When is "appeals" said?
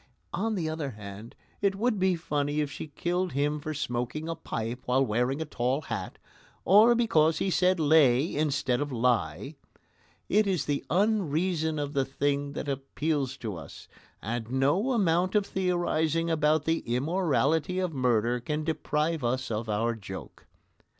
12.67-13.37